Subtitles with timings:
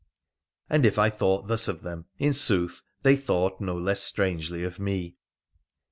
[0.67, 4.79] And if I thought thus of them, in sooth, they thought no less strangely of
[4.79, 5.15] me!